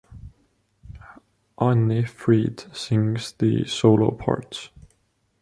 [1.59, 4.69] Anni-Frid sings the solo parts.